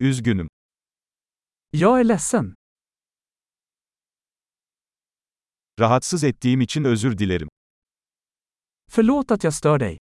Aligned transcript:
Üzgünüm. 0.00 0.48
Jag 1.72 2.00
är 2.00 2.04
ledsen. 2.04 2.54
Rahatsız 5.80 6.24
ettiğim 6.24 6.60
için 6.60 6.84
özür 6.84 7.18
dilerim. 7.18 7.48
Förlåt 8.90 9.30
att 9.30 9.44
jag 9.44 9.54
stör 9.54 9.78
dig. 9.80 9.98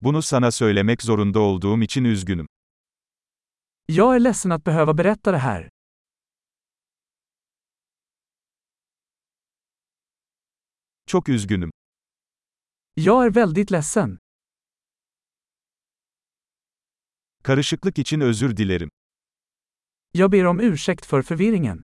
Bunu 0.00 0.22
sana 0.22 0.50
söylemek 0.50 1.02
zorunda 1.02 1.40
olduğum 1.40 1.82
için 1.82 2.04
üzgünüm. 2.04 2.46
Jag 3.86 4.16
är 4.16 4.20
ledsen 4.20 4.52
att 4.52 4.64
behöva 4.64 4.94
berätta 4.94 5.32
det 5.32 5.38
här. 5.38 5.68
Çok 11.06 11.28
üzgünüm. 11.28 11.70
Jag 12.94 13.26
är 13.26 13.30
väldigt 13.30 13.70
ledsen. 13.70 14.18
Karışıklık 17.44 17.98
için 17.98 18.20
özür 18.20 18.56
dilerim. 18.56 18.90
Jag 20.12 20.32
ber 20.32 20.44
om 20.44 20.60
ursäkt 20.60 21.06
för 21.06 21.22
förvirringen. 21.22 21.82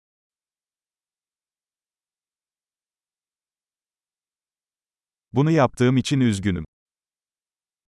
Bunu 5.31 5.51
yaptığım 5.51 5.97
için 5.97 6.19
üzgünüm. 6.19 6.65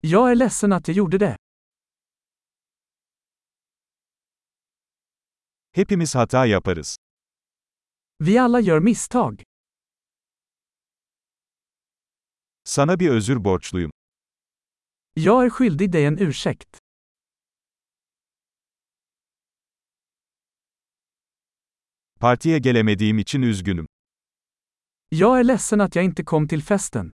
Jag 0.02 0.30
är 0.30 0.36
ledsen 0.36 0.70
att 0.72 0.88
jag 0.88 0.96
gjorde 0.96 1.20
det. 1.20 1.36
Hepimiz 5.72 6.14
hata 6.14 6.46
yaparız. 6.46 6.96
Vi 8.20 8.38
alla 8.38 8.60
gör 8.60 8.80
misstag. 8.80 9.42
Sana 12.64 13.00
bir 13.00 13.10
özür 13.10 13.44
borçluyum. 13.44 13.90
Jag 15.14 15.44
är 15.44 15.50
skyldig 15.50 15.92
dig 15.92 16.04
en 16.04 16.18
ursäkt. 16.18 16.87
Partiye 22.20 22.58
gelemediğim 22.58 23.18
için 23.18 23.42
üzgünüm. 23.42 23.86
Jag 25.10 25.40
är 25.40 25.44
ledsen 25.44 25.80
att 25.80 25.96
jag 25.96 26.04
inte 26.04 26.24
kom 26.24 26.48
till 26.48 26.62
festen. 26.62 27.12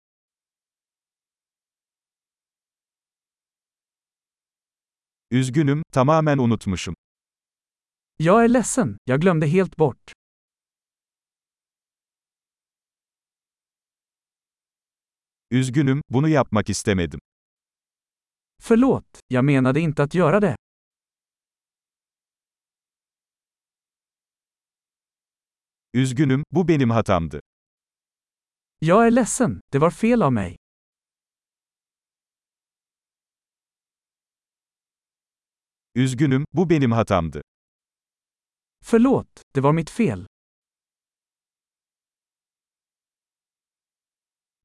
Üzgünüm, 5.31 5.83
tamamen 5.91 6.39
unutmuşum. 6.39 6.95
Jag 8.17 8.43
är 8.43 8.47
ledsen, 8.49 8.97
jag 9.05 9.21
glömde 9.21 9.47
helt 9.47 9.77
bort. 9.77 10.11
Üzgünüm, 15.51 16.01
bunu 16.09 16.27
yapmak 16.29 16.69
istemedim. 16.69 17.19
Förlåt, 18.61 19.19
jag 19.27 19.45
menade 19.45 19.79
inte 19.79 20.03
att 20.03 20.13
göra 20.13 20.39
det. 20.39 20.55
Üzgünüm, 25.93 26.43
bu 26.51 26.67
benim 26.67 26.89
hatamdı. 26.89 27.41
Jag 28.81 29.07
är 29.07 29.11
ledsen, 29.11 29.61
det 29.73 29.79
var 29.79 29.91
fel 29.91 30.21
av 30.21 30.31
mig. 30.31 30.57
Üzgünüm, 35.95 36.45
bu 36.53 36.69
benim 36.69 36.91
hatamdı. 36.91 37.41
Förlåt, 38.83 39.27
det 39.55 39.61
var 39.61 39.73
mitt 39.73 39.89
fel. 39.89 40.25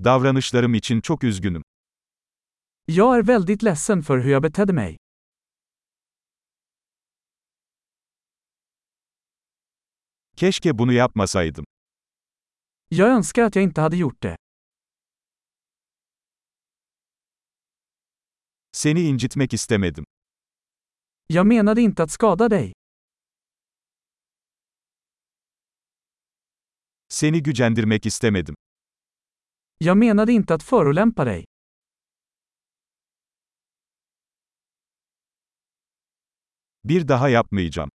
Davranışlarım 0.04 0.74
için 0.74 1.00
çok 1.00 1.24
üzgünüm. 1.24 1.62
Jag 2.86 3.18
är 3.18 3.22
väldigt 3.22 3.62
ledsen 3.62 4.02
för 4.02 4.18
hur 4.18 4.30
jag 4.30 4.42
betedde 4.42 4.72
mig. 4.72 4.96
Keşke 10.36 10.78
bunu 10.78 10.92
yapmasaydım. 10.92 11.64
Jag 12.90 13.08
önskar 13.08 13.42
att 13.42 13.56
jag 13.56 13.62
inte 13.64 13.80
hade 13.80 13.96
gjort 13.96 14.22
det. 14.22 14.36
Seni 18.72 19.00
incitmek 19.00 19.52
istemedim. 19.54 20.04
Jag 21.26 21.46
menade 21.46 21.80
inte 21.80 22.02
att 22.02 22.10
skada 22.10 22.48
dig. 22.48 22.72
Seni 27.08 27.42
gücendirmek 27.42 28.06
istemedim. 28.06 28.54
Jag 29.78 29.96
menade 29.96 30.32
inte 30.32 30.54
att 30.54 30.62
förolämpa 30.62 31.24
dig. 31.24 31.44
Bir 36.84 37.08
daha 37.08 37.28
yapmayacağım. 37.28 37.90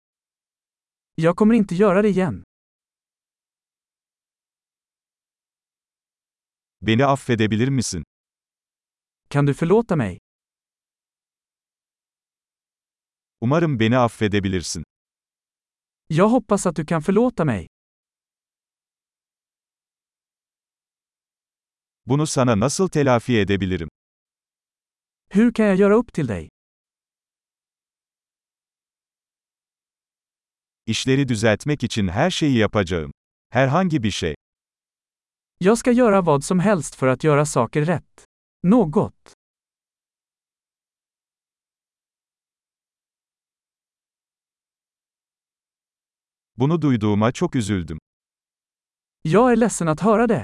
Jag 1.21 1.35
kommer 1.37 1.55
inte 1.55 1.75
göra 1.75 2.01
det 2.01 2.09
igen. 2.09 2.43
Beni 6.79 7.03
affedebilir 7.03 7.69
misin? 7.71 8.03
Kan 9.27 9.45
du 9.45 9.53
förlåta 9.53 9.95
mig? 9.95 10.17
Umarım 13.45 13.77
beni 13.77 13.95
affedebilirsin. 13.95 14.83
Jag 16.07 16.29
hoppas 16.29 16.65
att 16.65 16.75
du 16.75 16.85
kan 16.85 17.01
förlåta 17.01 17.45
mig. 17.45 17.67
Bunu 22.05 22.27
sana 22.27 22.55
nasıl 22.55 22.89
telafi 22.89 23.33
edebilirim? 23.39 23.89
Hur 25.29 25.51
kan 25.51 25.65
jag 25.65 25.75
göra 25.75 25.95
upp 25.95 26.13
till 26.13 26.27
dig? 26.27 26.49
İşleri 30.87 31.27
düzeltmek 31.27 31.83
için 31.83 32.07
her 32.07 32.31
şeyi 32.31 32.57
yapacağım. 32.57 33.11
Herhangi 33.49 34.03
bir 34.03 34.11
şey. 34.11 34.35
Jag 35.59 35.77
ska 35.77 35.91
göra 35.91 36.25
vad 36.25 36.41
som 36.43 36.59
helst 36.59 36.95
för 36.95 37.07
att 37.07 37.23
göra 37.23 37.45
saker 37.45 37.85
rätt. 37.85 38.25
Något. 38.63 39.33
Bunu 46.57 46.81
duyduğuma 46.81 47.31
çok 47.31 47.55
üzüldüm. 47.55 47.97
Jag 49.23 49.51
är 49.51 49.57
ledsen 49.57 49.87
att 49.87 50.01
höra 50.01 50.29
det. 50.29 50.43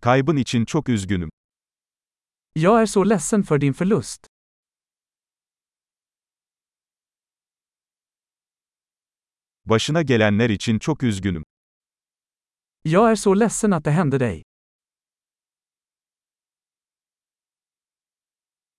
Kaybın 0.00 0.36
için 0.36 0.64
çok 0.64 0.88
üzgünüm. 0.88 1.28
Jag 2.54 2.82
är 2.82 2.86
så 2.86 3.04
ledsen 3.04 3.42
för 3.42 3.60
din 3.60 3.72
förlust. 3.72 4.26
Başına 9.66 10.02
gelenler 10.02 10.50
için 10.50 10.78
çok 10.78 11.02
üzgünüm. 11.02 11.44
Jag 12.84 13.10
är 13.10 13.16
så 13.16 13.40
ledsen 13.40 13.70
att 13.70 13.84
det 13.84 13.90
hände 13.90 14.20
dig. 14.20 14.42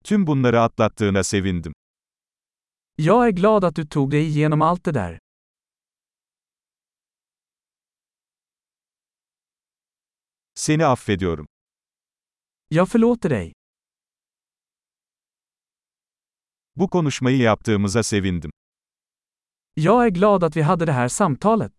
Tüm 0.03 0.27
bunları 0.27 0.61
atlattığına 0.61 1.23
sevindim. 1.23 1.73
Jag 2.97 3.27
är 3.27 3.31
glad 3.31 3.63
att 3.63 3.75
du 3.75 3.85
tog 3.87 4.11
dig 4.11 4.27
igenom 4.27 4.61
allt 4.61 4.83
det 4.85 4.93
där. 4.93 5.19
Seni 10.55 10.85
affediyorum. 10.85 11.45
Jag 12.69 12.89
förlåter 12.89 13.29
dig. 13.29 13.53
Bu 16.75 16.89
konuşmayı 16.89 17.37
yaptığımıza 17.37 18.03
sevindim. 18.03 18.51
Jag 19.79 20.05
är 20.05 20.09
glad 20.09 20.43
att 20.43 20.55
vi 20.55 20.61
hade 20.61 20.85
det 20.85 20.91
här 20.91 21.07
samtalet. 21.07 21.71